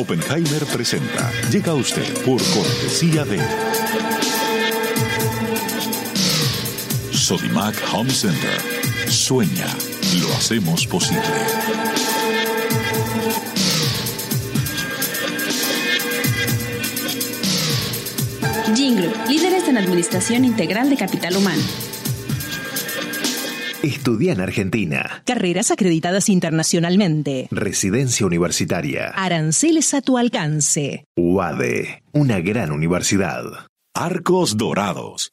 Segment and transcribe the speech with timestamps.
[0.00, 1.30] Oppenheimer presenta.
[1.50, 3.38] Llega a usted por cortesía de
[7.12, 8.58] Sodimac Home Center.
[9.10, 9.66] Sueña,
[10.22, 11.20] lo hacemos posible.
[18.74, 21.89] Jingle, líderes en administración integral de capital humano.
[23.82, 25.22] Estudia en Argentina.
[25.24, 27.48] Carreras acreditadas internacionalmente.
[27.50, 29.08] Residencia universitaria.
[29.16, 31.06] Aranceles a tu alcance.
[31.16, 33.44] UADE, una gran universidad.
[33.94, 35.32] Arcos Dorados.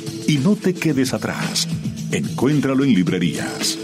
[0.31, 1.67] Y no te quedes atrás.
[2.09, 3.77] Encuéntralo en librerías.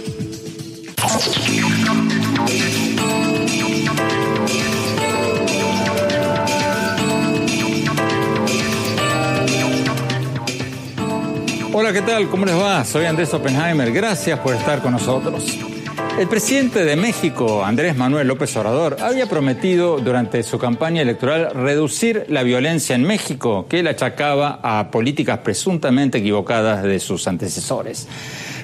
[11.74, 12.30] Hola, ¿qué tal?
[12.30, 12.86] ¿Cómo les va?
[12.86, 13.92] Soy Andrés Oppenheimer.
[13.92, 15.77] Gracias por estar con nosotros.
[16.18, 22.26] El presidente de México, Andrés Manuel López Obrador, había prometido durante su campaña electoral reducir
[22.30, 28.08] la violencia en México, que él achacaba a políticas presuntamente equivocadas de sus antecesores.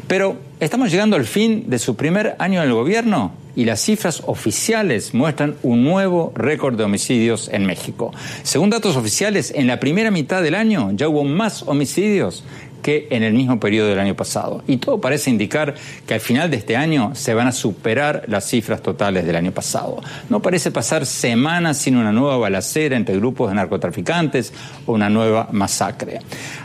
[0.07, 4.23] Pero estamos llegando al fin de su primer año en el gobierno y las cifras
[4.25, 8.11] oficiales muestran un nuevo récord de homicidios en México.
[8.41, 12.43] Según datos oficiales, en la primera mitad del año ya hubo más homicidios
[12.83, 14.63] que en el mismo periodo del año pasado.
[14.67, 15.73] Y todo parece indicar
[16.05, 19.51] que al final de este año se van a superar las cifras totales del año
[19.51, 20.01] pasado.
[20.29, 24.53] No parece pasar semanas sin una nueva balacera entre grupos de narcotraficantes
[24.85, 26.19] o una nueva masacre.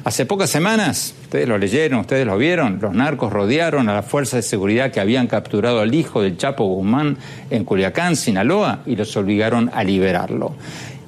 [0.04, 4.38] Hace pocas semanas, ustedes lo leyeron, ustedes lo vieron, los narcos rodearon a las fuerzas
[4.38, 7.16] de seguridad que habían capturado al hijo del Chapo Guzmán
[7.50, 10.54] en Culiacán, Sinaloa, y los obligaron a liberarlo.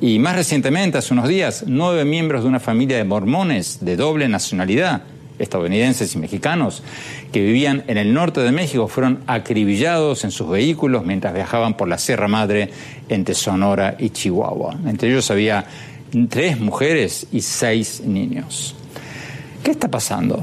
[0.00, 4.28] Y más recientemente, hace unos días, nueve miembros de una familia de mormones de doble
[4.28, 5.02] nacionalidad,
[5.38, 6.82] estadounidenses y mexicanos,
[7.32, 11.88] que vivían en el norte de México, fueron acribillados en sus vehículos mientras viajaban por
[11.88, 12.70] la Sierra Madre
[13.10, 14.78] entre Sonora y Chihuahua.
[14.86, 15.66] Entre ellos había
[16.30, 18.74] tres mujeres y seis niños.
[19.62, 20.42] ¿Qué está pasando?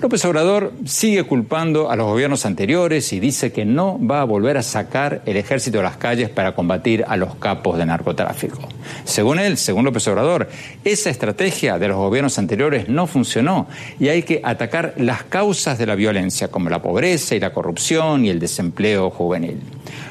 [0.00, 4.56] López Obrador sigue culpando a los gobiernos anteriores y dice que no va a volver
[4.56, 8.60] a sacar el ejército de las calles para combatir a los capos de narcotráfico.
[9.04, 10.48] Según él, según López Obrador,
[10.84, 13.66] esa estrategia de los gobiernos anteriores no funcionó
[13.98, 18.24] y hay que atacar las causas de la violencia, como la pobreza y la corrupción
[18.24, 19.60] y el desempleo juvenil.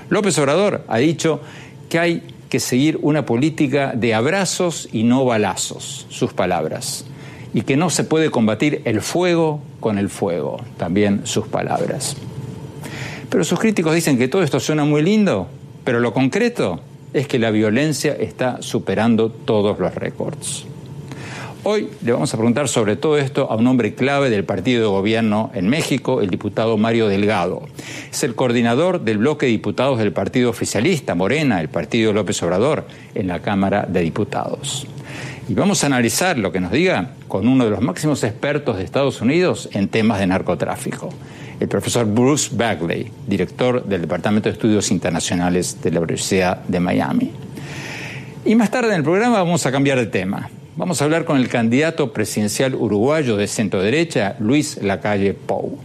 [0.09, 1.39] López Obrador ha dicho
[1.87, 7.05] que hay que seguir una política de abrazos y no balazos, sus palabras
[7.53, 12.17] y que no se puede combatir el fuego con el fuego, también sus palabras.
[13.29, 15.47] Pero sus críticos dicen que todo esto suena muy lindo,
[15.83, 16.79] pero lo concreto
[17.13, 20.65] es que la violencia está superando todos los récords.
[21.69, 24.87] Hoy le vamos a preguntar sobre todo esto a un hombre clave del partido de
[24.87, 27.63] gobierno en México, el diputado Mario Delgado.
[28.09, 32.85] Es el coordinador del bloque de diputados del partido oficialista, Morena, el partido López Obrador,
[33.15, 34.87] en la Cámara de Diputados.
[35.49, 38.85] Y vamos a analizar lo que nos diga con uno de los máximos expertos de
[38.85, 41.09] Estados Unidos en temas de narcotráfico,
[41.59, 47.31] el profesor Bruce Bagley, director del Departamento de Estudios Internacionales de la Universidad de Miami.
[48.45, 50.49] Y más tarde en el programa vamos a cambiar de tema.
[50.77, 55.79] Vamos a hablar con el candidato presidencial uruguayo de centro derecha, Luis Lacalle Pou.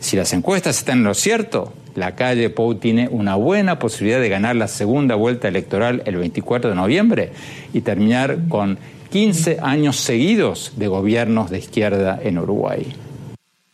[0.00, 4.56] Si las encuestas están en lo cierto, Lacalle Pou tiene una buena posibilidad de ganar
[4.56, 7.32] la segunda vuelta electoral el 24 de noviembre
[7.72, 8.80] y terminar con
[9.12, 12.96] 15 años seguidos de gobiernos de izquierda en Uruguay.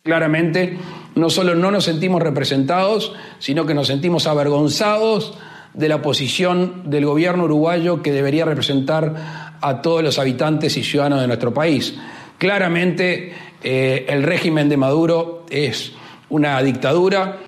[0.03, 0.77] Claramente,
[1.15, 5.33] no solo no nos sentimos representados, sino que nos sentimos avergonzados
[5.73, 11.21] de la posición del gobierno uruguayo que debería representar a todos los habitantes y ciudadanos
[11.21, 11.97] de nuestro país.
[12.39, 13.33] Claramente,
[13.63, 15.93] eh, el régimen de Maduro es
[16.29, 17.41] una dictadura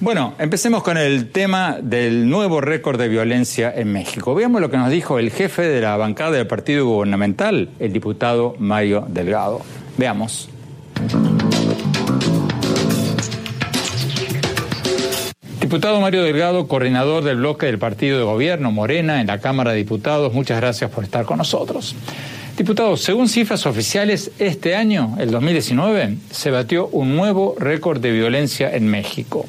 [0.00, 4.32] bueno, empecemos con el tema del nuevo récord de violencia en México.
[4.32, 8.54] Veamos lo que nos dijo el jefe de la bancada del partido gubernamental, el diputado
[8.60, 9.60] Mario Delgado.
[9.96, 10.50] Veamos.
[15.68, 19.76] Diputado Mario Delgado, coordinador del bloque del partido de gobierno Morena en la Cámara de
[19.76, 21.94] Diputados, muchas gracias por estar con nosotros.
[22.56, 28.74] Diputados, según cifras oficiales, este año, el 2019, se batió un nuevo récord de violencia
[28.74, 29.44] en México.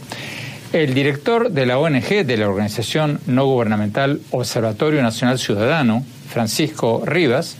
[0.74, 7.56] El director de la ONG, de la organización no gubernamental Observatorio Nacional Ciudadano, Francisco Rivas,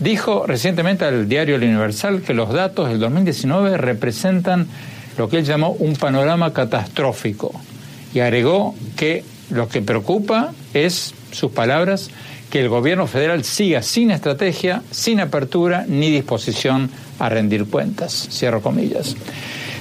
[0.00, 4.66] dijo recientemente al diario El Universal que los datos del 2019 representan
[5.16, 7.52] lo que él llamó un panorama catastrófico
[8.14, 12.10] y agregó que lo que preocupa es, sus palabras,
[12.50, 18.28] que el gobierno federal siga sin estrategia, sin apertura ni disposición a rendir cuentas.
[18.30, 19.16] Cierro comillas.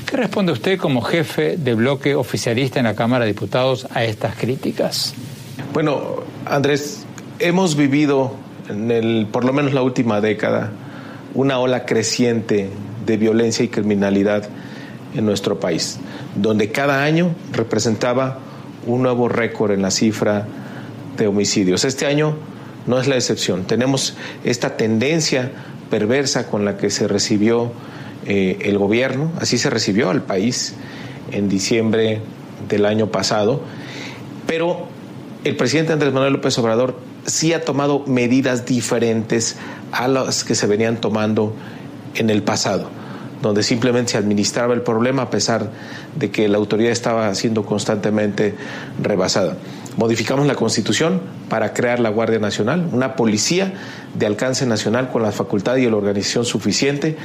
[0.05, 4.35] ¿Qué responde usted como jefe de bloque oficialista en la Cámara de Diputados a estas
[4.35, 5.13] críticas?
[5.73, 7.05] Bueno, Andrés,
[7.39, 8.35] hemos vivido
[8.69, 10.71] en el, por lo menos la última década,
[11.33, 12.69] una ola creciente
[13.05, 14.49] de violencia y criminalidad
[15.15, 15.99] en nuestro país,
[16.35, 18.39] donde cada año representaba
[18.85, 20.47] un nuevo récord en la cifra
[21.17, 21.85] de homicidios.
[21.85, 22.35] Este año
[22.87, 23.63] no es la excepción.
[23.65, 25.51] Tenemos esta tendencia
[25.89, 27.71] perversa con la que se recibió
[28.25, 30.73] eh, el gobierno, así se recibió al país
[31.31, 32.21] en diciembre
[32.69, 33.61] del año pasado,
[34.47, 34.87] pero
[35.43, 39.57] el presidente Andrés Manuel López Obrador sí ha tomado medidas diferentes
[39.91, 41.53] a las que se venían tomando
[42.15, 42.89] en el pasado,
[43.41, 45.69] donde simplemente se administraba el problema a pesar
[46.15, 48.55] de que la autoridad estaba siendo constantemente
[49.01, 49.57] rebasada.
[49.97, 53.73] Modificamos la Constitución para crear la Guardia Nacional, una policía
[54.13, 57.17] de alcance nacional con la facultad y la organización suficiente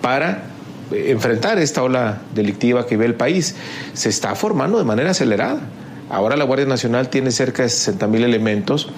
[0.00, 0.44] para
[0.92, 3.56] eh, enfrentar esta ola delictiva que ve el país.
[3.92, 5.60] Se está formando de manera acelerada.
[6.08, 8.88] Ahora la Guardia Nacional tiene cerca de 60 mil elementos,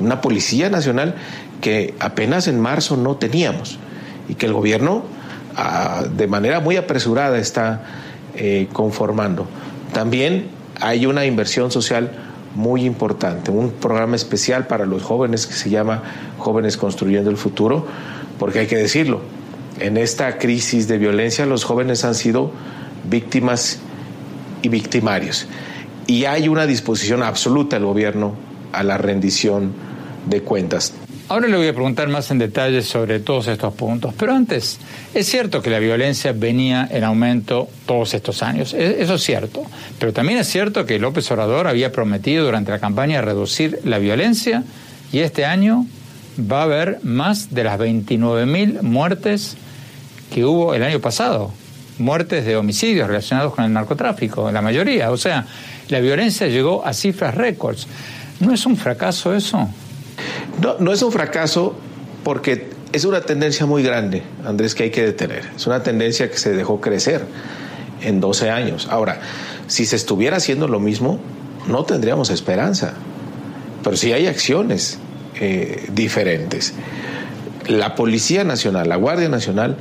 [0.00, 1.14] una Policía Nacional
[1.60, 3.78] que apenas en marzo no teníamos
[4.28, 5.04] y que el gobierno
[6.14, 7.82] de manera muy apresurada está
[8.36, 9.46] eh, conformando.
[9.92, 10.48] También
[10.80, 12.12] hay una inversión social
[12.54, 16.02] muy importante, un programa especial para los jóvenes que se llama
[16.38, 17.86] Jóvenes Construyendo el Futuro,
[18.38, 19.20] porque hay que decirlo,
[19.80, 22.50] en esta crisis de violencia los jóvenes han sido
[23.08, 23.78] víctimas
[24.62, 25.46] y victimarios.
[26.06, 28.34] Y hay una disposición absoluta del gobierno
[28.72, 29.72] a la rendición
[30.26, 30.94] de cuentas.
[31.30, 34.78] Ahora le voy a preguntar más en detalle sobre todos estos puntos, pero antes,
[35.12, 39.66] es cierto que la violencia venía en aumento todos estos años, e-, eso es cierto,
[39.98, 44.64] pero también es cierto que López Obrador había prometido durante la campaña reducir la violencia
[45.12, 45.84] y este año
[46.40, 49.58] va a haber más de las 29.000 muertes
[50.32, 51.52] que hubo el año pasado,
[51.98, 55.44] muertes de homicidios relacionados con el narcotráfico, la mayoría, o sea,
[55.90, 57.86] la violencia llegó a cifras récords.
[58.40, 59.68] ¿No es un fracaso eso?
[60.62, 61.76] No, no es un fracaso
[62.24, 65.42] porque es una tendencia muy grande, Andrés, que hay que detener.
[65.56, 67.24] Es una tendencia que se dejó crecer
[68.02, 68.88] en 12 años.
[68.90, 69.20] Ahora,
[69.66, 71.20] si se estuviera haciendo lo mismo,
[71.66, 72.94] no tendríamos esperanza.
[73.82, 74.98] Pero sí hay acciones
[75.40, 76.74] eh, diferentes.
[77.66, 79.76] La Policía Nacional, la Guardia Nacional,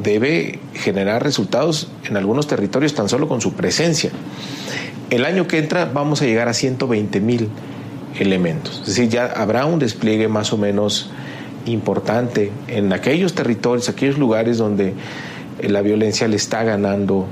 [0.00, 4.10] debe generar resultados en algunos territorios tan solo con su presencia.
[5.10, 7.48] El año que entra vamos a llegar a 120 mil
[8.18, 8.80] elementos.
[8.80, 11.10] Es decir, ya habrá un despliegue más o menos
[11.66, 14.94] importante en aquellos territorios, aquellos lugares donde
[15.60, 17.26] eh, la violencia le está ganando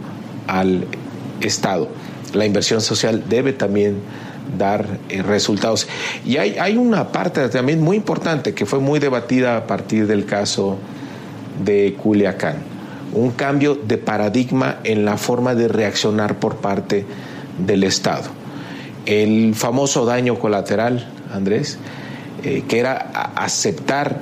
[0.46, 0.86] al
[1.40, 1.88] Estado.
[2.34, 3.96] La inversión social debe también
[4.56, 5.86] dar eh, resultados.
[6.24, 10.24] Y hay, hay una parte también muy importante que fue muy debatida a partir del
[10.24, 10.78] caso
[11.64, 12.56] de Culiacán,
[13.12, 17.04] un cambio de paradigma en la forma de reaccionar por parte
[17.58, 18.41] del Estado
[19.06, 21.78] el famoso daño colateral, Andrés,
[22.44, 22.94] eh, que era
[23.36, 24.20] aceptar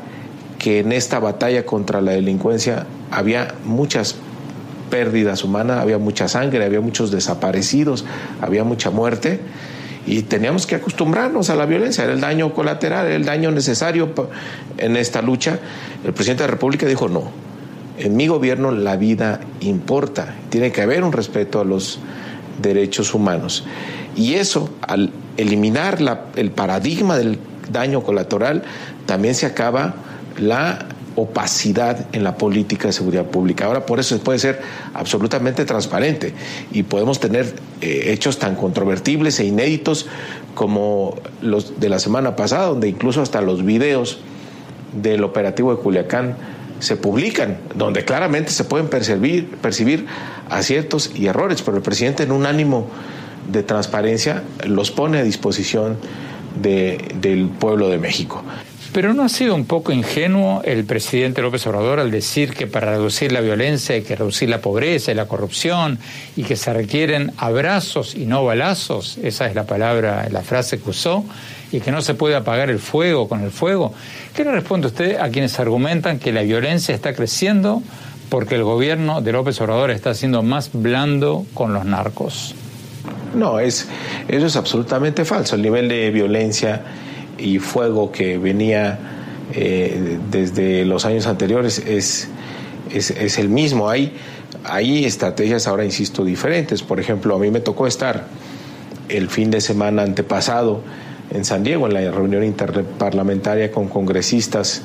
[0.58, 4.16] que en esta batalla contra la delincuencia había muchas
[4.90, 8.04] pérdidas humanas, había mucha sangre, había muchos desaparecidos,
[8.40, 9.40] había mucha muerte
[10.06, 14.12] y teníamos que acostumbrarnos a la violencia, era el daño colateral, era el daño necesario
[14.76, 15.58] en esta lucha.
[16.04, 17.30] El presidente de la República dijo no,
[17.98, 22.00] en mi gobierno la vida importa, tiene que haber un respeto a los
[22.60, 23.64] derechos humanos.
[24.16, 25.98] Y eso, al eliminar
[26.36, 27.38] el paradigma del
[27.70, 28.64] daño colateral,
[29.06, 29.94] también se acaba
[30.38, 30.86] la
[31.16, 33.66] opacidad en la política de seguridad pública.
[33.66, 34.60] Ahora por eso puede ser
[34.94, 36.34] absolutamente transparente
[36.72, 40.06] y podemos tener eh, hechos tan controvertibles e inéditos
[40.54, 44.18] como los de la semana pasada, donde incluso hasta los videos
[44.92, 46.36] del operativo de Culiacán
[46.78, 50.06] se publican, donde claramente se pueden percibir, percibir
[50.48, 52.88] aciertos y errores, pero el presidente en un ánimo
[53.50, 55.98] de transparencia los pone a disposición
[56.60, 58.42] del pueblo de México.
[58.92, 62.90] Pero ¿no ha sido un poco ingenuo el presidente López Obrador al decir que para
[62.90, 66.00] reducir la violencia hay que reducir la pobreza y la corrupción
[66.34, 69.16] y que se requieren abrazos y no balazos?
[69.22, 71.24] Esa es la palabra, la frase que usó
[71.70, 73.94] y que no se puede apagar el fuego con el fuego.
[74.34, 77.84] ¿Qué le responde usted a quienes argumentan que la violencia está creciendo
[78.28, 82.56] porque el gobierno de López Obrador está siendo más blando con los narcos?
[83.34, 83.88] No, es,
[84.28, 85.56] eso es absolutamente falso.
[85.56, 86.82] El nivel de violencia
[87.38, 88.98] y fuego que venía
[89.52, 92.28] eh, desde los años anteriores es,
[92.92, 93.88] es, el mismo.
[93.88, 94.12] Hay,
[94.64, 96.82] hay estrategias ahora, insisto, diferentes.
[96.82, 98.26] Por ejemplo, a mí me tocó estar
[99.08, 100.82] el fin de semana antepasado
[101.32, 104.82] en San Diego, en la reunión interparlamentaria con congresistas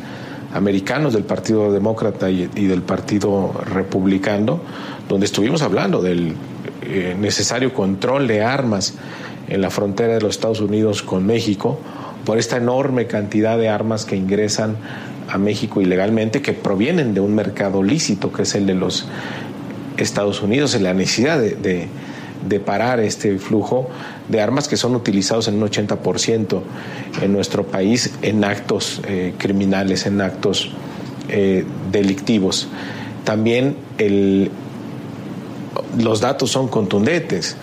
[0.53, 4.61] americanos del Partido Demócrata y, del Partido Republicano,
[5.09, 6.33] donde estuvimos hablando del
[6.87, 8.95] eh, necesario control de armas
[9.47, 11.79] en la frontera de los Estados Unidos con México,
[12.25, 14.75] por esta enorme cantidad de armas que ingresan
[15.29, 19.07] a México ilegalmente, que provienen de un mercado lícito, que es el de los
[19.97, 21.89] Estados Unidos, en la necesidad de,
[22.65, 23.89] parar este flujo
[24.29, 26.61] de armas que son utilizados en un 80%
[27.21, 30.71] en nuestro país en actos eh, criminales, en actos
[31.27, 32.67] eh, delictivos.
[33.23, 33.75] También
[35.99, 37.55] los datos son contundentes.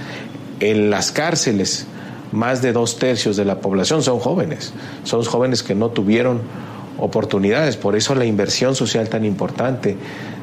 [0.60, 1.86] En las cárceles
[2.32, 4.72] más de dos tercios de la población son jóvenes,
[5.04, 6.40] son jóvenes que no tuvieron
[6.98, 9.96] oportunidades, por eso la inversión social tan importante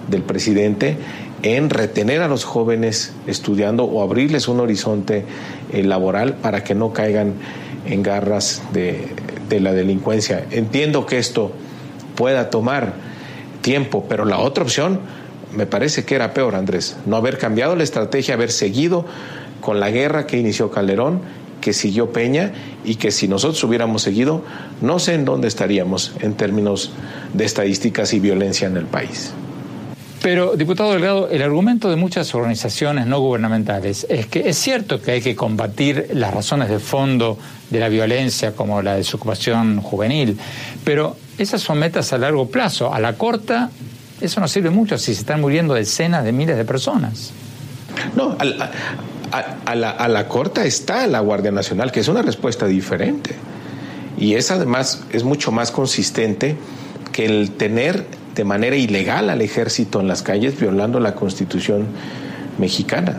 [0.07, 0.97] del presidente
[1.41, 5.25] en retener a los jóvenes estudiando o abrirles un horizonte
[5.71, 7.33] eh, laboral para que no caigan
[7.85, 9.07] en garras de,
[9.47, 10.45] de la delincuencia.
[10.51, 11.51] Entiendo que esto
[12.15, 12.93] pueda tomar
[13.61, 14.99] tiempo, pero la otra opción
[15.55, 19.05] me parece que era peor, Andrés, no haber cambiado la estrategia, haber seguido
[19.61, 21.21] con la guerra que inició Calderón
[21.59, 22.51] que siguió Peña
[22.83, 24.43] y que si nosotros hubiéramos seguido,
[24.81, 26.91] no sé en dónde estaríamos en términos
[27.33, 29.33] de estadísticas y violencia en el país.
[30.21, 35.11] Pero, diputado Delgado, el argumento de muchas organizaciones no gubernamentales es que es cierto que
[35.11, 37.37] hay que combatir las razones de fondo
[37.69, 40.37] de la violencia, como la desocupación juvenil,
[40.83, 42.93] pero esas son metas a largo plazo.
[42.93, 43.69] A la corta,
[44.21, 47.31] eso no sirve mucho si se están muriendo decenas de miles de personas.
[48.15, 53.35] No, a, la, corta está la Guardia Nacional, que es una respuesta diferente.
[54.17, 56.57] Y es además, es mucho más consistente
[57.11, 61.87] que el tener de manera ilegal al ejército en las calles violando la constitución
[62.57, 63.17] mexicana.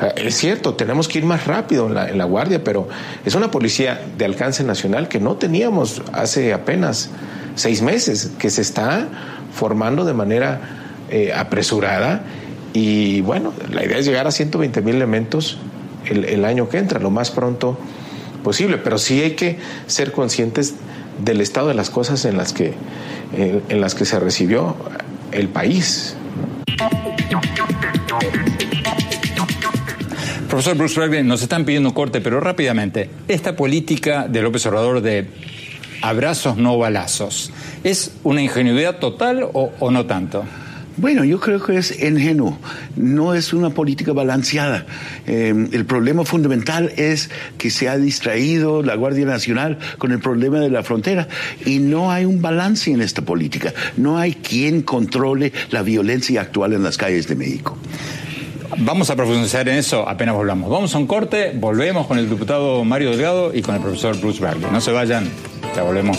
[0.00, 2.88] Ah, es cierto, tenemos que ir más rápido en la, Guardia, pero
[3.24, 7.10] es una policía de alcance nacional que no teníamos hace apenas
[7.54, 9.08] seis meses, que se está
[9.52, 10.60] formando de manera
[11.10, 12.22] eh, apresurada.
[12.72, 15.58] Y bueno, la idea es llegar a 120 mil elementos
[16.06, 17.78] el, año que entra, lo más pronto
[18.42, 20.74] posible, pero sí hay que ser conscientes
[21.22, 22.72] del estado de las cosas en las que,
[23.36, 24.76] en, las que se recibió
[25.32, 26.16] el país.
[30.48, 35.28] Profesor Bruce Bradley, nos están pidiendo corte, pero rápidamente, esta política de López Obrador de
[36.02, 37.52] abrazos no balazos,
[37.84, 40.44] ¿es una ingenuidad total o, o no tanto?
[41.00, 42.58] Bueno, yo creo que es ingenuo,
[42.94, 44.84] no es una política balanceada.
[45.26, 50.60] Eh, el problema fundamental es que se ha distraído la Guardia Nacional con el problema
[50.60, 51.26] de la frontera
[51.64, 53.72] y no hay un balance en esta política.
[53.96, 57.78] No hay quien controle la violencia actual en las calles de México.
[58.76, 60.70] Vamos a profundizar en eso apenas volvamos.
[60.70, 64.38] Vamos a un corte, volvemos con el diputado Mario Delgado y con el profesor Bruce
[64.38, 64.70] Bradley.
[64.70, 65.26] No se vayan,
[65.74, 66.18] ya volvemos.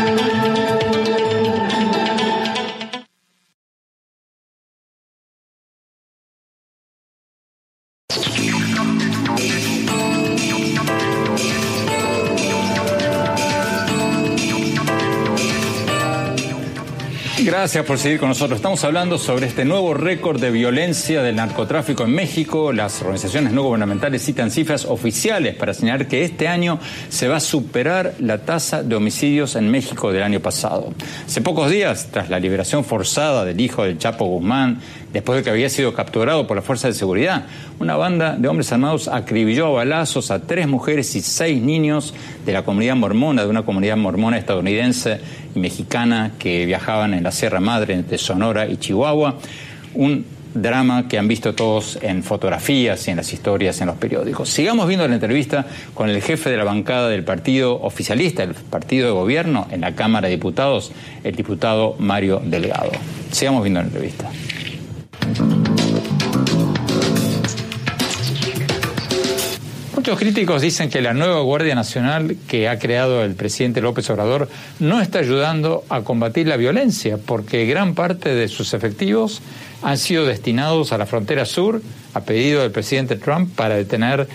[17.61, 18.57] Gracias por seguir con nosotros.
[18.57, 22.73] Estamos hablando sobre este nuevo récord de violencia del narcotráfico en México.
[22.73, 27.39] Las organizaciones no gubernamentales citan cifras oficiales para señalar que este año se va a
[27.39, 30.91] superar la tasa de homicidios en México del año pasado.
[31.27, 34.79] Hace pocos días, tras la liberación forzada del hijo del Chapo Guzmán,
[35.13, 37.45] después de que había sido capturado por la fuerza de seguridad,
[37.79, 42.53] una banda de hombres armados acribilló a balazos a tres mujeres y seis niños de
[42.53, 45.19] la comunidad mormona, de una comunidad mormona estadounidense
[45.55, 49.35] mexicana que viajaban en la Sierra Madre entre Sonora y Chihuahua.
[49.93, 54.49] Un drama que han visto todos en fotografías y en las historias en los periódicos.
[54.49, 59.07] Sigamos viendo la entrevista con el jefe de la bancada del partido oficialista, el partido
[59.07, 60.91] de gobierno en la Cámara de Diputados,
[61.23, 62.91] el diputado Mario Delgado.
[63.31, 64.29] Sigamos viendo la entrevista.
[70.01, 74.49] Muchos críticos dicen que la nueva Guardia Nacional que ha creado el presidente López Obrador
[74.79, 79.43] no está ayudando a combatir la violencia, porque gran parte de sus efectivos
[79.83, 81.83] han sido destinados a la frontera sur,
[82.15, 84.27] a pedido del presidente Trump, para detener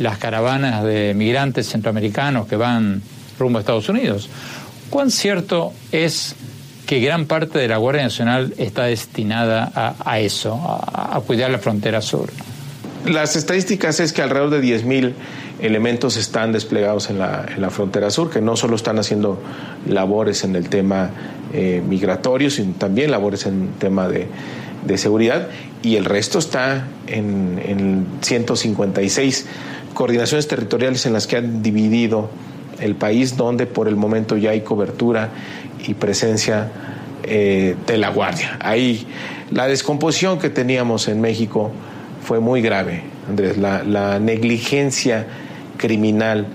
[0.00, 3.00] las caravanas de migrantes centroamericanos que van
[3.38, 4.28] rumbo a Estados Unidos.
[4.90, 6.34] ¿Cuán cierto es
[6.84, 9.70] que gran parte de la Guardia Nacional está destinada
[10.04, 12.28] a, eso, a cuidar la frontera sur?
[13.06, 15.12] Las estadísticas es que alrededor de 10.000
[15.60, 19.42] elementos están desplegados en la, en la, frontera sur, que no solo están haciendo
[19.88, 21.10] labores en el tema
[21.52, 24.28] eh, migratorio, sino también labores en el tema de,
[24.98, 25.48] seguridad,
[25.82, 29.46] y el resto está en, en 156
[29.94, 32.30] coordinaciones territoriales en las que han dividido
[32.78, 35.30] el país, donde por el momento ya hay cobertura
[35.86, 36.70] y presencia
[37.24, 38.56] eh, de la Guardia.
[38.60, 39.06] Ahí
[39.50, 41.70] la descomposición que teníamos en México
[42.22, 43.56] fue muy grave, Andrés.
[43.58, 45.26] La, negligencia
[45.76, 46.46] criminal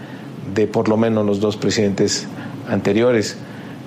[0.53, 2.27] de por lo menos los dos presidentes
[2.69, 3.37] anteriores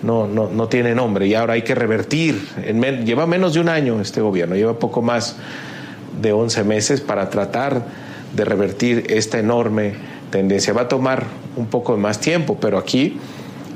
[0.02, 2.46] no, no, no tiene nombre y ahora hay que revertir.
[3.04, 5.36] Lleva menos de un año este gobierno, lleva poco más
[6.20, 7.84] de 11 meses para tratar
[8.34, 9.94] de revertir esta enorme
[10.30, 10.72] tendencia.
[10.72, 11.24] Va a tomar
[11.56, 13.18] un poco más tiempo, pero aquí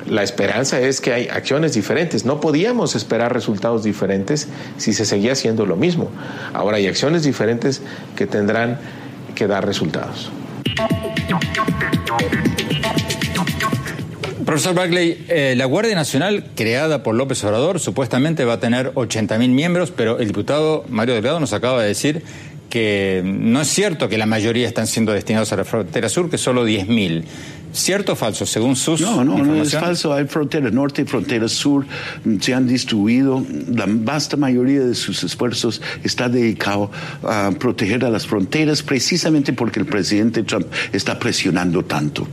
[0.09, 2.25] la esperanza es que hay acciones diferentes.
[2.25, 6.11] No podíamos esperar resultados diferentes si se seguía haciendo lo mismo.
[6.53, 7.83] Ahora hay acciones diferentes
[8.17, 8.79] que tendrán
[9.35, 10.31] que dar resultados.
[14.45, 19.49] Profesor Bagley, eh, la Guardia Nacional, creada por López Obrador, supuestamente va a tener 80.000
[19.49, 22.23] miembros, pero el diputado Mario Delgado nos acaba de decir
[22.69, 26.39] que no es cierto que la mayoría están siendo destinados a la frontera sur, que
[26.39, 27.25] solo 10.000.
[27.75, 30.15] ¿Cierto o falso, según sus No, no, no es falso.
[30.15, 31.85] Hay fronteras norte y fronteras sur.
[32.41, 33.45] Se han distribuido.
[33.69, 36.93] La vasta mayoría de sus esfuerzos está dedicado
[37.25, 42.29] a proteger a las fronteras precisamente porque el presidente Trump está presionando tanto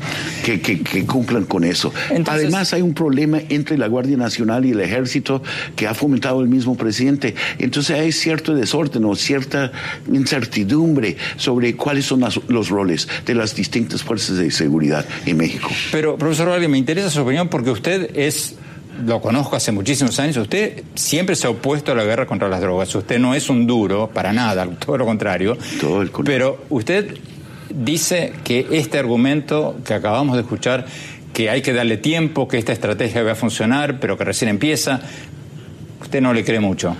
[0.45, 1.91] que, que, cumplan con eso.
[2.27, 5.41] Además, hay un problema entre la Guardia Nacional y el Ejército
[5.75, 7.33] que ha fomentado el mismo presidente.
[7.57, 9.71] Entonces, hay cierto desorden o cierta
[10.11, 15.69] incertidumbre sobre cuáles son los roles de las distintas fuerzas de seguridad México.
[15.91, 18.55] Pero, profesor Valle, me interesa su opinión porque usted es
[19.05, 22.61] lo conozco hace muchísimos años, usted siempre se ha opuesto a la guerra contra las
[22.61, 22.93] drogas.
[22.93, 25.57] Usted no es un duro, para nada, todo lo contrario.
[25.79, 27.17] Todo el Pero usted
[27.73, 30.85] dice que este argumento que acabamos de escuchar,
[31.33, 35.01] que hay que darle tiempo, que esta estrategia va a funcionar, pero que recién empieza,
[36.01, 36.95] usted no le cree mucho.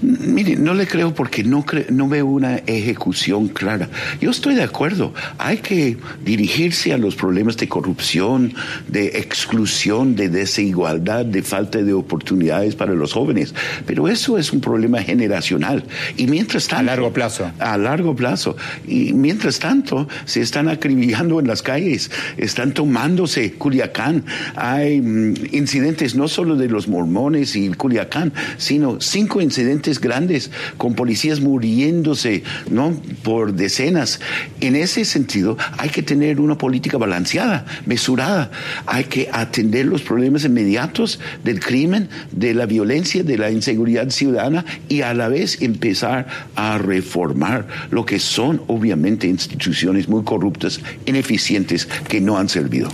[0.00, 3.88] Mire, no le creo porque no, no veo una ejecución clara.
[4.20, 8.54] Yo estoy de acuerdo, hay que dirigirse a los problemas de corrupción,
[8.86, 13.54] de exclusión, de desigualdad, de falta de oportunidades para los jóvenes,
[13.86, 15.84] pero eso es un problema generacional.
[16.16, 16.82] Y mientras tanto...
[16.82, 17.50] A largo plazo.
[17.58, 18.56] A largo plazo.
[18.86, 24.24] Y mientras tanto, se están acribillando en las calles, están tomándose Culiacán.
[24.54, 30.94] Hay mm, incidentes no solo de los mormones y Culiacán, sino cinco incidentes grandes con
[30.94, 32.94] policías muriéndose, ¿no?
[33.22, 34.20] Por decenas.
[34.60, 38.50] En ese sentido, hay que tener una política balanceada, mesurada.
[38.86, 44.64] Hay que atender los problemas inmediatos del crimen, de la violencia, de la inseguridad ciudadana
[44.88, 51.86] y a la vez empezar a reformar lo que son obviamente instituciones muy corruptas, ineficientes,
[51.86, 52.90] que no han servido.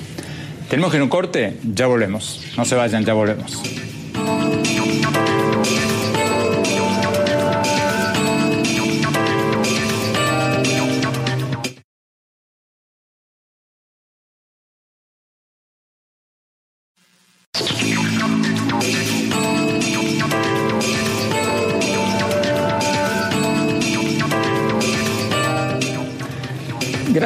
[0.68, 2.40] Tenemos que ir un corte, ya volvemos.
[2.56, 3.62] No se vayan, ya volvemos.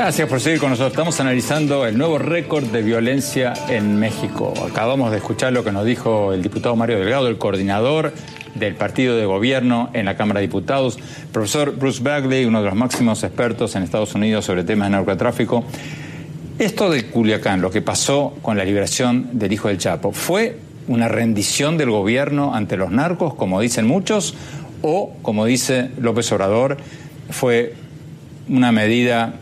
[0.08, 0.92] Gracias por seguir con nosotros.
[0.92, 4.54] Estamos analizando el nuevo récord de violencia en México.
[4.66, 8.14] Acabamos de escuchar lo que nos dijo el diputado Mario Delgado, el coordinador
[8.54, 10.98] del partido de gobierno en la Cámara de Diputados,
[11.30, 15.62] profesor Bruce Bagley, uno de los máximos expertos en Estados Unidos sobre temas de narcotráfico.
[16.58, 21.08] Esto de Culiacán, lo que pasó con la liberación del hijo del Chapo, ¿fue una
[21.08, 24.34] rendición del gobierno ante los narcos, como dicen muchos,
[24.80, 26.78] o, como dice López Obrador,
[27.28, 27.74] fue
[28.48, 29.34] una medida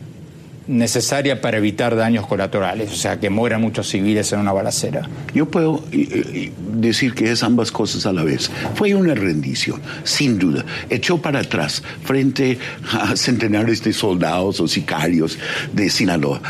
[0.66, 5.08] necesaria para evitar daños colaterales, o sea, que mueran muchos civiles en una balacera.
[5.34, 8.50] Yo puedo decir que es ambas cosas a la vez.
[8.74, 10.64] Fue una rendición, sin duda.
[10.90, 12.58] Echó para atrás frente
[12.92, 15.38] a centenares de soldados o sicarios
[15.72, 16.40] de Sinaloa.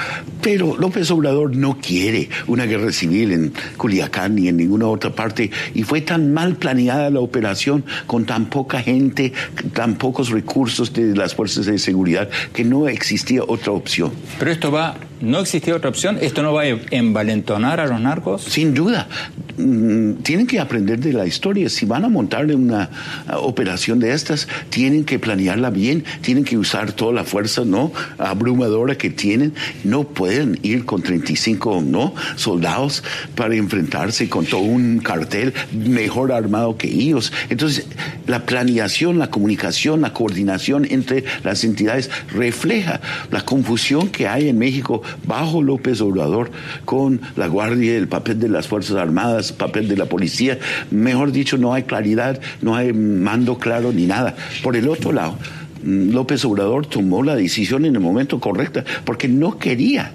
[0.41, 5.51] Pero López Obrador no quiere una guerra civil en Culiacán ni en ninguna otra parte
[5.75, 9.33] y fue tan mal planeada la operación con tan poca gente,
[9.73, 14.06] tan pocos recursos de las fuerzas de seguridad que no existía otra opción.
[14.39, 16.19] Pero esto va, ¿no existía otra opción?
[16.21, 18.43] ¿Esto no va a envalentonar a los narcos?
[18.43, 19.09] Sin duda.
[19.57, 21.69] Mm, tienen que aprender de la historia.
[21.69, 22.91] Si van a montar una
[23.29, 27.93] uh, operación de estas, tienen que planearla bien, tienen que usar toda la fuerza no
[28.19, 29.55] abrumadora que tienen.
[29.85, 33.03] No pueden ir con 35 no soldados
[33.35, 37.33] para enfrentarse con todo un cartel mejor armado que ellos.
[37.49, 37.87] Entonces,
[38.27, 43.01] la planeación, la comunicación, la coordinación entre las entidades refleja
[43.31, 46.51] la confusión que hay en México bajo López Obrador
[46.85, 50.59] con la Guardia, el papel de las Fuerzas Armadas, papel de la policía.
[50.91, 54.35] Mejor dicho, no hay claridad, no hay mando claro ni nada.
[54.63, 55.39] Por el otro lado,
[55.85, 60.13] mm, López Obrador tomó la decisión en el momento correcto porque no quería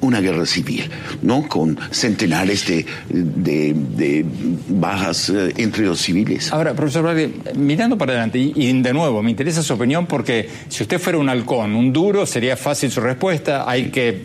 [0.00, 0.90] una guerra civil,
[1.22, 1.48] ¿no?
[1.48, 4.24] Con centenares de, de,
[4.68, 6.52] bajas eh, entre los civiles.
[6.52, 10.82] Ahora, profesor Bradley, mirando para adelante, y, de nuevo, me interesa su opinión porque si
[10.82, 14.24] usted fuera un halcón, un duro, sería fácil su respuesta, hay que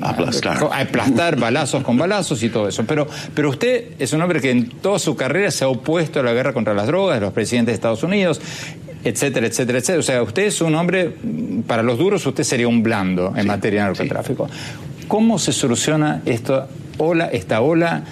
[0.00, 0.68] aplastar.
[0.72, 2.84] aplastar balazos con balazos y todo eso.
[2.84, 6.22] Pero, pero usted es un hombre que en toda su carrera se ha opuesto a
[6.22, 8.40] la guerra contra las drogas, los presidentes de Estados Unidos,
[9.04, 10.00] etcétera, etcétera, etcétera.
[10.00, 11.14] O sea, usted es un hombre,
[11.66, 14.48] para los duros usted sería un blando en materia de narcotráfico.
[15.08, 16.66] ¿Cómo se soluciona esta
[16.98, 18.04] ola, esta ola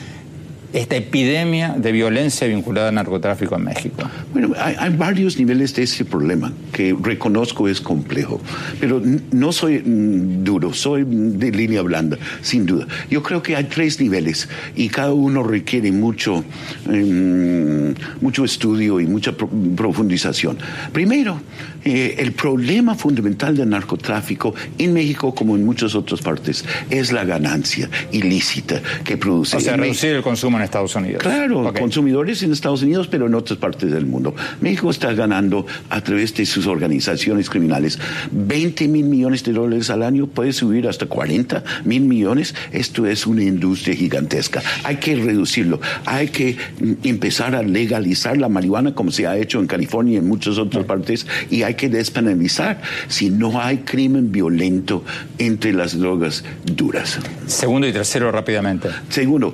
[0.73, 4.03] esta epidemia de violencia vinculada al narcotráfico en México?
[4.33, 8.41] Bueno, hay, varios niveles de ese problema que reconozco es complejo,
[8.81, 12.87] pero no soy duro, soy de línea blanda, sin duda.
[13.11, 16.45] Yo creo que hay tres niveles y cada uno requiere mucho,
[16.87, 20.59] em, mucho estudio y mucha profundización.
[20.93, 21.41] Primero,
[21.85, 27.25] eh, el problema fundamental del narcotráfico en México, como en muchas otras partes, es la
[27.25, 29.57] ganancia ilícita que produce.
[29.57, 31.23] O sea, reducir el consumo en Estados Unidos.
[31.23, 34.35] Claro, consumidores en Estados Unidos, pero en otras partes del mundo.
[34.61, 37.99] México está ganando a través de sus organizaciones criminales
[38.31, 42.55] 20 mil millones de dólares al año, puede subir hasta 40 mil millones.
[42.73, 44.63] Esto es una industria gigantesca.
[44.85, 45.81] Hay que reducirlo.
[46.05, 46.57] Hay que
[47.03, 50.85] empezar a legalizar la marihuana como se ha hecho en California y en muchas otras
[50.85, 55.05] partes y hay que despenalizar si no hay crimen violento
[55.39, 57.19] entre las drogas duras.
[57.47, 58.89] Segundo y tercero rápidamente.
[59.09, 59.53] Segundo,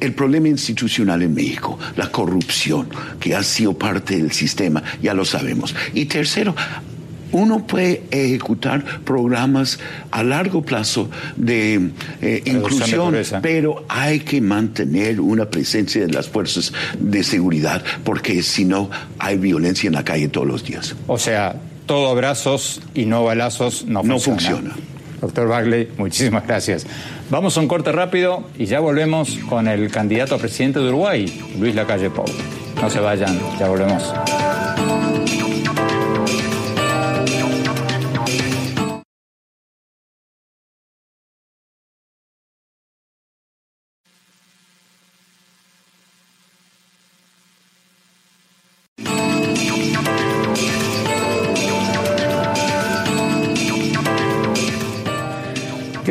[0.00, 5.24] el problema institucional en México, la corrupción que ha sido parte del sistema, ya lo
[5.24, 5.74] sabemos.
[5.94, 6.54] Y tercero,
[7.32, 9.78] uno puede ejecutar programas
[10.10, 16.72] a largo plazo de eh, inclusión, pero hay que mantener una presencia de las fuerzas
[16.98, 20.94] de seguridad, porque si no, hay violencia en la calle todos los días.
[21.06, 24.74] O sea, todo abrazos y no balazos no, no funciona.
[25.20, 26.86] Doctor Bagley, muchísimas gracias.
[27.30, 31.26] Vamos a un corte rápido y ya volvemos con el candidato a presidente de Uruguay,
[31.58, 32.24] Luis Lacalle Pou.
[32.80, 34.14] No se vayan, ya volvemos.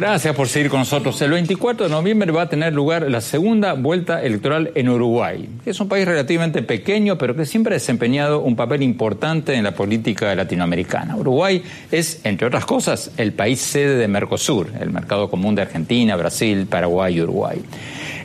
[0.09, 1.21] Gracias por seguir con nosotros.
[1.21, 5.71] El 24 de noviembre va a tener lugar la segunda vuelta electoral en Uruguay, que
[5.71, 9.73] es un país relativamente pequeño, pero que siempre ha desempeñado un papel importante en la
[9.73, 11.17] política latinoamericana.
[11.17, 16.15] Uruguay es, entre otras cosas, el país sede de Mercosur, el mercado común de Argentina,
[16.15, 17.61] Brasil, Paraguay y Uruguay.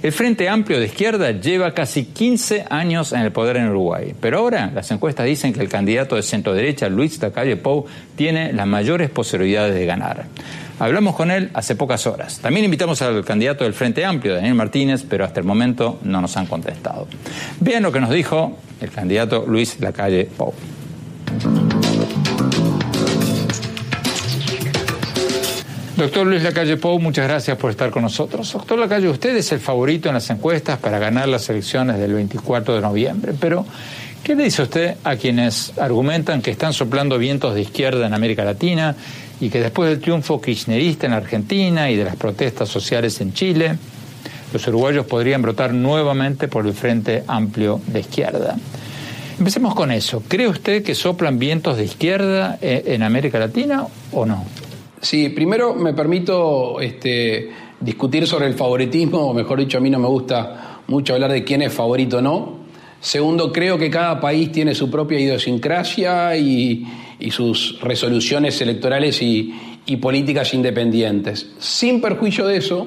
[0.04, 4.38] El Frente Amplio de Izquierda lleva casi 15 años en el poder en Uruguay, pero
[4.38, 8.68] ahora las encuestas dicen que el candidato de centro derecha, Luis Tacalle Pou, tiene las
[8.68, 10.26] mayores posibilidades de ganar.
[10.78, 12.38] Hablamos con él hace pocas horas.
[12.40, 16.36] También invitamos al candidato del Frente Amplio, Daniel Martínez, pero hasta el momento no nos
[16.36, 17.06] han contestado.
[17.60, 20.52] Vean lo que nos dijo el candidato Luis Lacalle Pou.
[25.96, 28.52] Doctor Luis Lacalle Pou, muchas gracias por estar con nosotros.
[28.52, 32.74] Doctor Lacalle, usted es el favorito en las encuestas para ganar las elecciones del 24
[32.74, 33.64] de noviembre, pero
[34.24, 38.42] ¿qué le dice usted a quienes argumentan que están soplando vientos de izquierda en América
[38.42, 38.96] Latina
[39.42, 43.76] y que después del triunfo kirchnerista en Argentina y de las protestas sociales en Chile,
[44.52, 48.56] los uruguayos podrían brotar nuevamente por el Frente Amplio de Izquierda?
[49.36, 50.22] Empecemos con eso.
[50.28, 54.44] ¿Cree usted que soplan vientos de izquierda eh, en América Latina o no?
[55.00, 57.50] Sí, primero me permito este,
[57.80, 61.42] discutir sobre el favoritismo, o mejor dicho, a mí no me gusta mucho hablar de
[61.42, 62.62] quién es favorito o no.
[63.00, 66.86] Segundo, creo que cada país tiene su propia idiosincrasia y,
[67.30, 69.54] sus resoluciones electorales y,
[70.00, 71.52] políticas independientes.
[71.58, 72.86] Sin perjuicio de eso,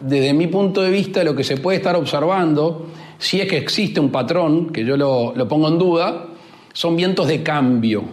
[0.00, 2.86] desde mi punto de vista, lo que se puede estar observando,
[3.18, 6.26] si es que existe un patrón, que yo lo, lo pongo en duda,
[6.72, 8.04] son vientos de cambio,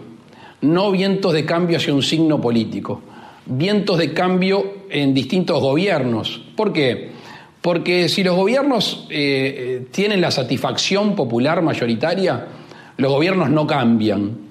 [0.62, 3.01] no vientos de cambio hacia un signo político
[3.45, 6.41] vientos de cambio en distintos gobiernos.
[6.56, 7.12] ¿Por qué?
[7.62, 12.47] Porque si los gobiernos eh, eh, tienen la satisfacción popular mayoritaria,
[12.97, 14.45] los gobiernos no cambian.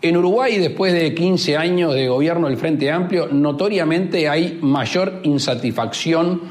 [0.00, 6.42] En Uruguay, después de 15 años de gobierno del Frente Amplio, notoriamente hay mayor insatisfacción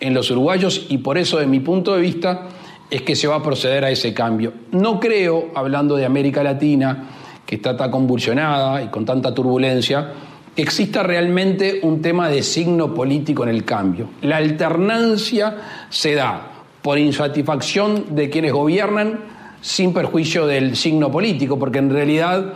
[0.00, 2.48] en los uruguayos y por eso, de mi punto de vista,
[2.90, 4.52] es que se va a proceder a ese cambio.
[4.72, 7.08] No creo, hablando de América Latina,
[7.46, 10.12] que está tan convulsionada y con tanta turbulencia,
[10.54, 14.10] exista realmente un tema de signo político en el cambio.
[14.20, 15.56] La alternancia
[15.88, 16.50] se da
[16.82, 19.20] por insatisfacción de quienes gobiernan
[19.62, 22.54] sin perjuicio del signo político, porque en realidad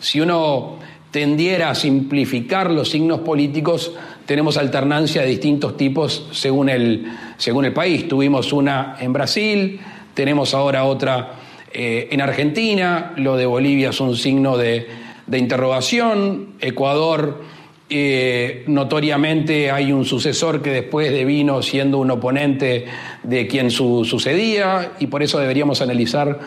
[0.00, 0.78] si uno
[1.10, 3.92] tendiera a simplificar los signos políticos,
[4.26, 7.06] tenemos alternancia de distintos tipos según el,
[7.36, 8.08] según el país.
[8.08, 9.80] Tuvimos una en Brasil,
[10.14, 11.32] tenemos ahora otra
[11.72, 14.86] eh, en Argentina, lo de Bolivia es un signo de,
[15.26, 16.54] de interrogación.
[16.60, 17.42] Ecuador,
[17.88, 22.86] eh, notoriamente hay un sucesor que después devino siendo un oponente
[23.22, 26.38] de quien sucedía y por eso deberíamos analizar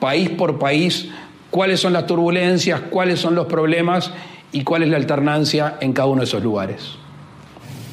[0.00, 1.10] país por país
[1.50, 4.10] cuáles son las turbulencias, cuáles son los problemas
[4.52, 6.92] y cuál es la alternancia en cada uno de esos lugares.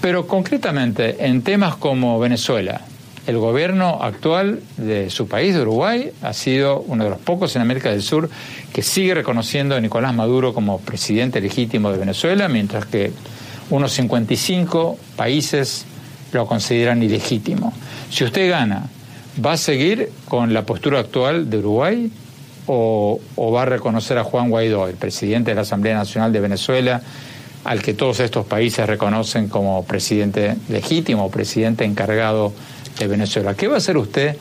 [0.02, 2.82] Pero concretamente, en temas como Venezuela,
[3.28, 7.64] el gobierno actual de su país, de Uruguay, ha sido uno de los pocos en
[7.64, 8.30] América del Sur
[8.72, 13.12] que sigue reconociendo a Nicolás Maduro como presidente legítimo de Venezuela, mientras que
[13.72, 15.86] unos 55 países
[16.34, 17.74] lo consideran ilegítimo.
[18.12, 18.90] Si usted gana,
[19.44, 22.12] ¿va a seguir con la postura actual de Uruguay
[22.68, 27.02] o, va a reconocer a Juan Guaidó, el presidente de la Asamblea Nacional de Venezuela,
[27.64, 32.54] al que todos estos países reconocen como presidente legítimo, presidente encargado
[33.00, 33.56] de Venezuela.
[33.56, 34.38] ¿Qué va a hacer usted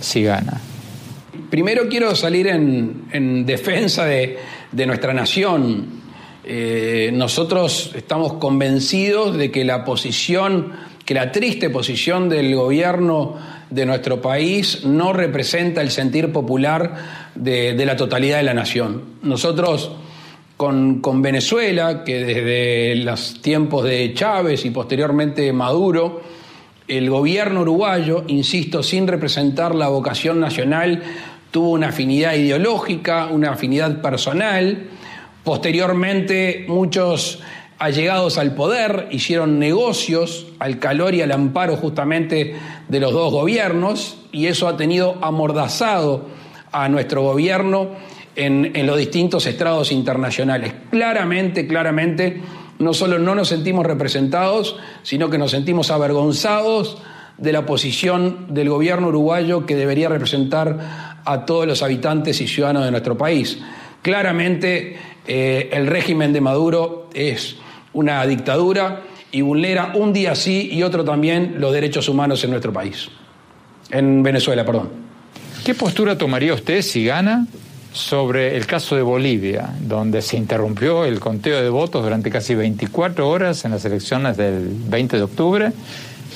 [0.00, 0.60] si gana?
[1.50, 4.38] Primero quiero salir en, defensa de,
[4.86, 6.02] nuestra nación.
[6.44, 10.72] Eh, nosotros estamos convencidos de que la posición,
[11.06, 13.36] que la triste posición del gobierno
[13.70, 19.02] de nuestro país no representa el sentir popular de, la totalidad de la nación.
[19.22, 19.92] Nosotros
[20.56, 26.22] con, con, Venezuela, que desde los tiempos de Chávez y posteriormente Maduro,
[26.88, 31.04] el gobierno uruguayo, insisto, sin representar la vocación nacional,
[31.52, 34.88] tuvo una afinidad ideológica, una afinidad personal.
[35.44, 37.40] Posteriormente, muchos
[37.78, 42.56] allegados al poder hicieron negocios al calor y al amparo justamente
[42.88, 46.26] de los dos gobiernos y eso ha tenido amordazado
[46.72, 47.90] a nuestro gobierno
[48.34, 50.72] en, en los distintos estrados internacionales.
[50.90, 52.40] Claramente, claramente
[52.78, 56.98] no solo no nos sentimos representados, sino que nos sentimos avergonzados
[57.38, 62.84] de la posición del gobierno uruguayo que debería representar a todos los habitantes y ciudadanos
[62.84, 63.58] de nuestro país.
[64.02, 67.56] Claramente eh, el régimen de Maduro es
[67.96, 72.72] una dictadura y vulnera un día sí y otro también los derechos humanos en nuestro
[72.72, 73.08] país,
[73.90, 74.90] en Venezuela, perdón.
[75.64, 77.46] ¿Qué postura tomaría usted si gana
[77.92, 83.28] sobre el caso de Bolivia, donde se interrumpió el conteo de votos durante casi 24
[83.28, 85.72] horas en las elecciones del 20 de octubre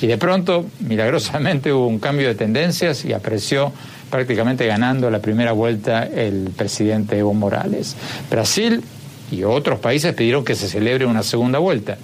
[0.01, 3.71] y de pronto, milagrosamente, hubo un cambio de tendencias y apareció
[4.09, 7.95] prácticamente ganando la primera vuelta el presidente Evo Morales.
[8.29, 8.83] Brasil
[9.31, 11.97] y otros países pidieron que se celebre una segunda vuelta.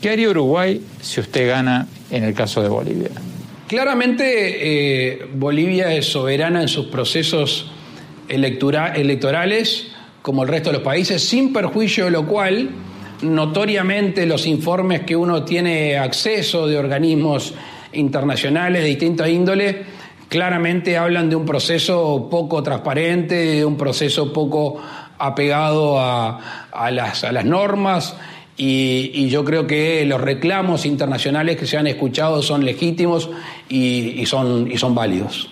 [0.00, 3.10] ¿Qué haría Uruguay si usted gana en el caso de Bolivia?
[3.66, 7.70] Claramente eh, Bolivia es soberana en sus procesos
[8.28, 9.88] electorales
[10.24, 12.70] como el resto de los países, sin perjuicio de lo cual,
[13.20, 17.52] notoriamente los informes que uno tiene acceso de organismos
[17.92, 19.82] internacionales de distinta índole,
[20.30, 24.80] claramente hablan de un proceso poco transparente, de un proceso poco
[25.26, 26.40] apegado a,
[26.90, 28.16] las, a las normas
[28.56, 33.30] y, yo creo que los reclamos internacionales que se han escuchado son legítimos
[33.68, 35.48] y, son, y son válidos.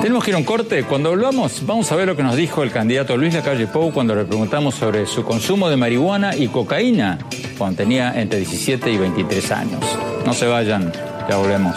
[0.00, 0.82] Tenemos que ir a un corte.
[0.84, 4.14] Cuando volvamos, vamos a ver lo que nos dijo el candidato Luis Lacalle Pou cuando
[4.14, 7.18] le preguntamos sobre su consumo de marihuana y cocaína
[7.56, 9.80] cuando tenía entre 17 y 23 años.
[10.26, 10.92] No se vayan,
[11.28, 11.76] ya volvemos.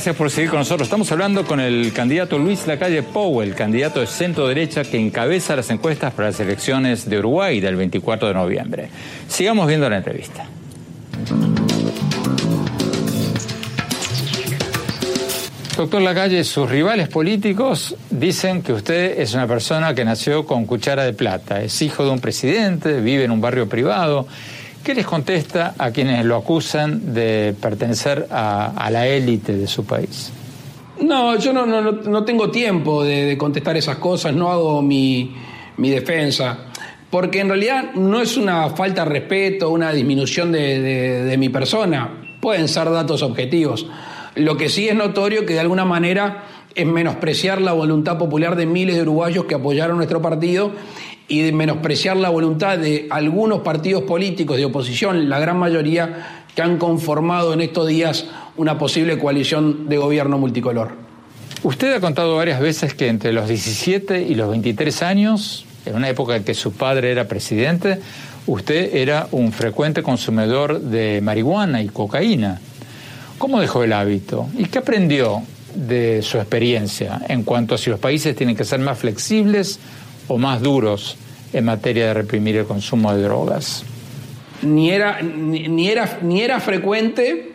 [0.00, 0.86] Gracias por seguir con nosotros.
[0.86, 5.68] Estamos hablando con el candidato Luis Lacalle Powell, candidato de centro derecha que encabeza las
[5.68, 8.88] encuestas para las elecciones de Uruguay del 24 de noviembre.
[9.28, 10.46] Sigamos viendo la entrevista.
[15.76, 21.04] Doctor Lacalle, sus rivales políticos dicen que usted es una persona que nació con cuchara
[21.04, 24.26] de plata, es hijo de un presidente, vive en un barrio privado
[24.84, 30.32] ¿Qué les contesta a quienes lo acusan de pertenecer a, la élite de su país?
[31.00, 35.34] No, yo no, no, tengo tiempo de, contestar esas cosas, no hago mi,
[35.76, 36.66] defensa,
[37.10, 42.66] porque en realidad no es una falta de respeto, una disminución de, mi persona, pueden
[42.66, 43.86] ser datos objetivos.
[44.34, 48.66] Lo que sí es notorio que de alguna manera es menospreciar la voluntad popular de
[48.66, 50.72] miles de uruguayos que apoyaron nuestro partido
[51.28, 56.62] y de menospreciar la voluntad de algunos partidos políticos de oposición, la gran mayoría, que
[56.62, 60.92] han conformado en estos días una posible coalición de gobierno multicolor.
[61.62, 66.08] Usted ha contado varias veces que entre los 17 y los 23 años, en una
[66.08, 68.00] época en que su padre era presidente,
[68.46, 72.60] usted era un frecuente consumidor de marihuana y cocaína.
[73.38, 74.48] ¿Cómo dejó el hábito?
[74.58, 75.42] ¿Y qué aprendió
[75.74, 79.78] de su experiencia en cuanto a si los países tienen que ser más flexibles
[80.28, 81.16] o más duros
[81.52, 83.84] en materia de reprimir el consumo de drogas?
[84.62, 87.52] Ni era, ni, era, ni era frecuente,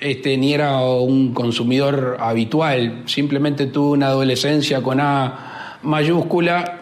[0.00, 3.02] este, ni era un consumidor habitual.
[3.06, 6.80] Simplemente tuve una adolescencia con A mayúscula,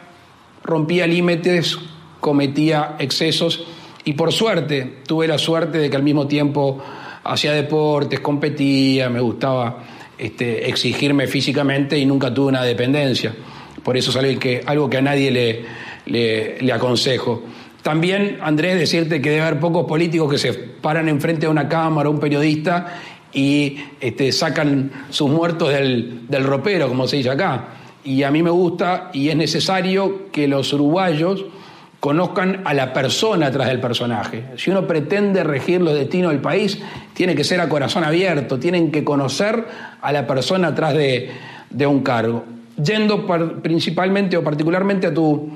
[0.63, 1.79] rompía límites,
[2.21, 3.65] cometía excesos
[4.05, 6.81] y por suerte, tuve la suerte de que al mismo tiempo
[7.25, 9.79] hacía deportes, competía, me gustaba
[10.19, 13.35] este, exigirme físicamente y nunca tuve una dependencia.
[13.83, 15.65] Por eso es algo que, algo que a nadie le,
[16.61, 17.43] le, aconsejo.
[17.83, 22.09] También, Andrés, decirte que debe haber pocos políticos que se paran enfrente de una cámara,
[22.09, 23.01] un periodista,
[23.33, 27.69] y este, sacan sus muertos del, del ropero, como se dice acá.
[28.03, 31.45] Y a mí me gusta y es necesario que los uruguayos
[32.01, 34.45] conozcan a la persona tras del personaje.
[34.57, 36.81] Si uno pretende regir los destinos del país,
[37.15, 39.65] tiene que ser a corazón abierto, tienen que conocer
[40.01, 41.31] a la persona atrás de,
[41.71, 42.45] de un cargo
[42.83, 43.27] yendo
[43.63, 45.49] principalmente o particularmente a tu,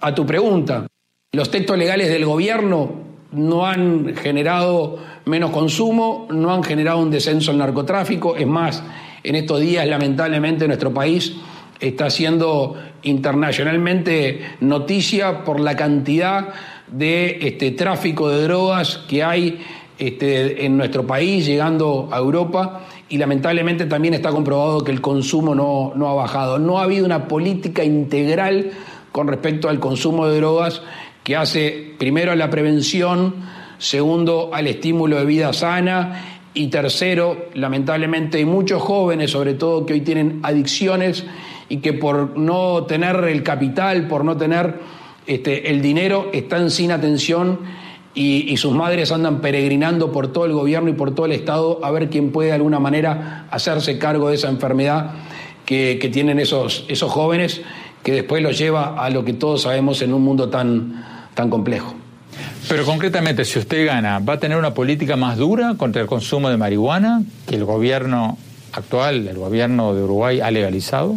[0.00, 0.86] a tu pregunta,
[1.32, 2.92] los textos legales del gobierno
[3.32, 8.82] no han generado menos consumo, no han generado un descenso en narcotráfico, es más,
[9.22, 11.36] en estos días lamentablemente nuestro país
[11.82, 16.48] está siendo internacionalmente noticia por la cantidad
[16.86, 19.60] de este, tráfico de drogas que hay
[19.98, 25.54] este, en nuestro país, llegando a Europa y lamentablemente también está comprobado que el consumo
[25.54, 26.58] no, no ha bajado.
[26.58, 28.70] No ha habido una política integral
[29.10, 30.82] con respecto al consumo de drogas
[31.24, 33.34] que hace primero a la prevención,
[33.78, 39.94] segundo al estímulo de vida sana y tercero, lamentablemente hay muchos jóvenes, sobre todo que
[39.94, 41.24] hoy tienen adicciones
[41.72, 44.78] y que por no tener el capital, por no tener
[45.26, 47.60] este, el dinero, están sin atención
[48.14, 51.90] y, sus madres andan peregrinando por todo el gobierno y por todo el Estado a
[51.90, 55.12] ver quién puede de alguna manera hacerse cargo de esa enfermedad
[55.64, 57.62] que, tienen esos, esos jóvenes,
[58.02, 61.94] que después los lleva a lo que todos sabemos en un mundo tan, tan complejo.
[62.68, 66.50] Pero concretamente, si usted gana, ¿va a tener una política más dura contra el consumo
[66.50, 68.36] de marihuana que el gobierno
[68.74, 71.16] actual, el gobierno de Uruguay, ha legalizado?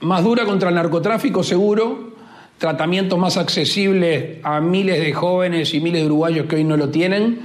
[0.00, 2.14] Más dura contra el narcotráfico, seguro,
[2.56, 6.88] tratamientos más accesibles a miles de jóvenes y miles de uruguayos que hoy no lo
[6.88, 7.38] tienen,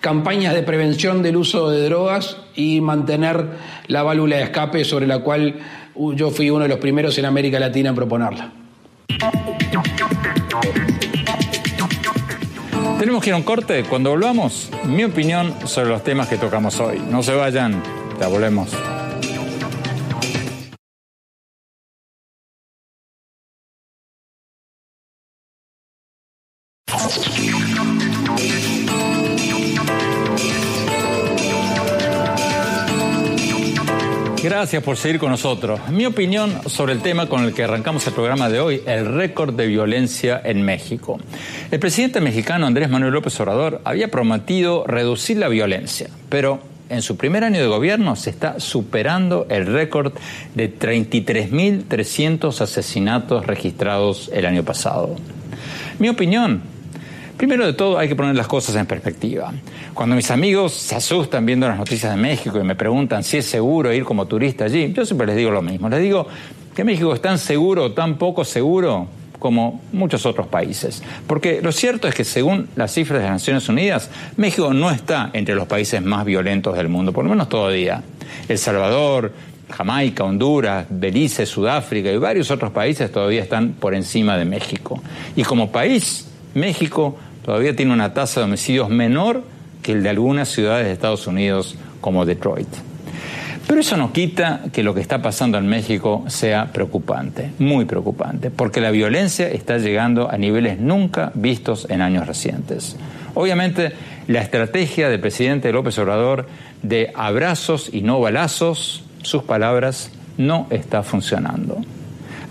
[0.00, 3.46] campañas de prevención del uso de drogas y mantener
[3.88, 5.56] la válvula de escape sobre la cual
[6.14, 8.52] yo fui uno de los primeros en América Latina en proponerla.
[12.98, 13.84] Tenemos que ir a un corte.
[13.84, 17.02] Cuando volvamos, mi opinión sobre los temas que tocamos hoy.
[17.10, 17.82] No se vayan,
[18.18, 18.70] ya volvemos.
[34.62, 35.80] Gracias por seguir con nosotros.
[35.90, 39.56] Mi opinión sobre el tema con el que arrancamos el programa de hoy, el récord
[39.56, 41.18] de violencia en México.
[41.72, 46.60] El presidente mexicano Andrés Manuel López Obrador había prometido reducir la violencia, pero
[46.90, 50.12] en su primer año de gobierno se está superando el récord
[50.54, 55.16] de 33.300 asesinatos registrados el año pasado.
[55.98, 56.62] Mi opinión
[57.42, 59.52] Primero de todo hay que poner las cosas en perspectiva.
[59.94, 63.46] Cuando mis amigos se asustan viendo las noticias de México y me preguntan si es
[63.46, 65.88] seguro ir como turista allí, yo siempre les digo lo mismo.
[65.88, 66.28] Les digo
[66.72, 69.08] que México es tan seguro o tan poco seguro
[69.40, 71.02] como muchos otros países.
[71.26, 75.30] Porque lo cierto es que según las cifras de las Naciones Unidas, México no está
[75.32, 78.04] entre los países más violentos del mundo, por lo menos todavía.
[78.48, 79.32] El Salvador,
[79.68, 85.02] Jamaica, Honduras, Belice, Sudáfrica y varios otros países todavía están por encima de México.
[85.34, 89.42] Y como país, México todavía tiene una tasa de homicidios menor
[89.82, 92.68] que el de algunas ciudades de Estados Unidos como Detroit.
[93.66, 98.50] Pero eso no quita que lo que está pasando en México sea preocupante, muy preocupante,
[98.50, 102.96] porque la violencia está llegando a niveles nunca vistos en años recientes.
[103.34, 103.92] Obviamente,
[104.26, 106.46] la estrategia del presidente López Obrador
[106.82, 111.78] de abrazos y no balazos, sus palabras, no está funcionando.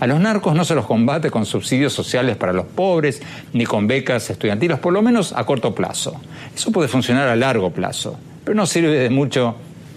[0.02, 3.22] A los narcos no se los combate con subsidios sociales para los pobres
[3.52, 6.20] ni con becas estudiantiles, por lo menos a corto plazo.
[6.52, 9.54] Eso puede funcionar a largo plazo, pero no sirve de mucho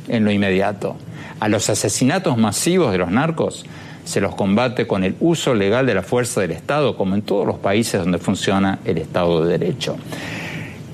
[0.08, 0.96] en lo inmediato.
[1.40, 3.66] A los asesinatos masivos de los narcos
[4.04, 7.48] se los combate con el uso legal de la fuerza del Estado, como en todos
[7.48, 9.98] los países donde funciona el Estado de Derecho.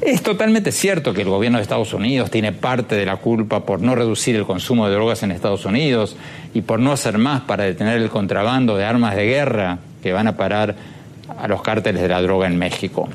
[0.02, 3.82] Es totalmente cierto que el gobierno de Estados Unidos tiene parte de la culpa por
[3.82, 6.16] no reducir el consumo de drogas en Estados Unidos
[6.56, 10.28] y por no hacer más para detener el contrabando de armas de guerra que van
[10.28, 10.76] a parar
[11.38, 13.08] a los cárteles de la droga en México.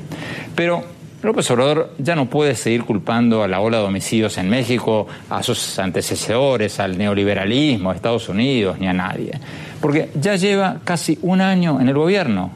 [0.55, 0.85] Pero
[1.23, 5.43] López Obrador ya no puede seguir culpando a la ola de homicidios en México, a
[5.43, 9.33] sus antecesores, al neoliberalismo, a Estados Unidos, ni a nadie.
[9.81, 12.51] Porque ya lleva casi un año en el gobierno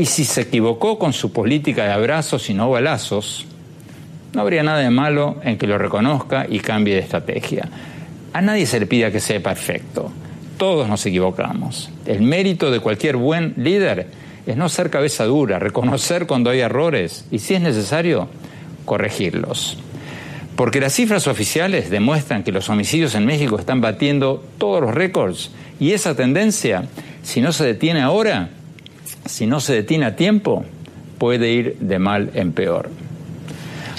[0.00, 3.44] y si se equivocó con su política de abrazos y no balazos,
[4.32, 7.68] no habría nada de malo en que lo reconozca y cambie de estrategia.
[8.32, 10.10] A nadie se le pida que sea perfecto.
[10.56, 11.90] Todos nos equivocamos.
[12.06, 14.06] El mérito de cualquier buen líder
[14.46, 18.28] es no ser cabeza dura, reconocer cuando hay errores y, si es necesario,
[18.86, 19.76] corregirlos.
[20.56, 25.50] Porque las cifras oficiales demuestran que los homicidios en México están batiendo todos los récords
[25.78, 26.84] y esa tendencia,
[27.22, 28.48] si no se detiene ahora,
[29.30, 30.64] si no se detiene a tiempo,
[31.18, 32.88] puede ir de mal en peor.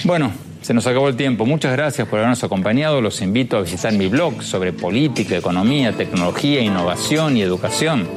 [0.04, 1.46] Bueno, se nos acabó el tiempo.
[1.46, 3.02] Muchas gracias por habernos acompañado.
[3.02, 8.08] Los invito a visitar mi blog sobre política, economía, tecnología, innovación y educación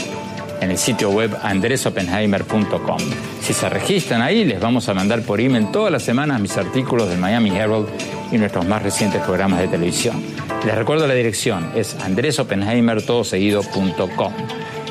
[0.61, 2.99] en el sitio web andresopenheimer.com.
[3.41, 7.09] Si se registran ahí, les vamos a mandar por email todas las semanas mis artículos
[7.09, 7.87] del Miami Herald
[8.33, 10.21] y nuestros más recientes programas de televisión.
[10.65, 14.33] Les recuerdo la dirección, es andresopenheimertodoseguido.com.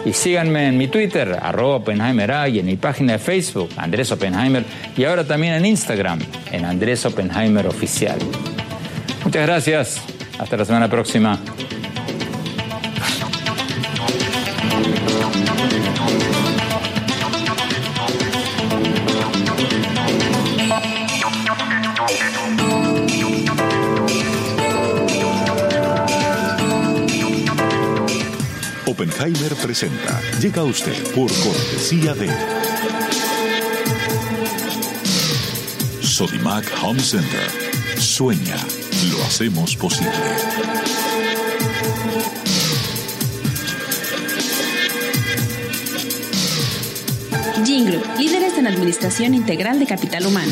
[0.06, 1.82] Y síganme en mi Twitter, arroba
[2.48, 4.66] y en mi página de Facebook, Andrés Oppenheimer,
[4.98, 6.20] y ahora también en Instagram,
[6.52, 8.18] en Andrés Oppenheimer Oficial.
[9.24, 10.02] Muchas gracias.
[10.38, 11.40] Hasta la semana próxima.
[29.24, 30.20] Oppenheimer presenta.
[30.42, 32.30] Llega a usted por cortesía de
[36.02, 37.50] Sodimac Home Center.
[37.98, 38.58] Sueña,
[39.10, 40.12] lo hacemos posible.
[47.64, 50.52] Jingle, líderes en administración integral de capital humano.